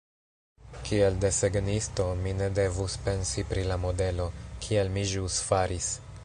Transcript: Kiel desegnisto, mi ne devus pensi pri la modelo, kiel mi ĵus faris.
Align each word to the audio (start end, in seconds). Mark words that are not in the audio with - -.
Kiel 0.87 1.17
desegnisto, 1.25 2.07
mi 2.23 2.33
ne 2.39 2.47
devus 2.61 2.95
pensi 3.09 3.45
pri 3.53 3.67
la 3.73 3.79
modelo, 3.85 4.27
kiel 4.65 4.91
mi 4.97 5.05
ĵus 5.15 5.39
faris. 5.51 5.93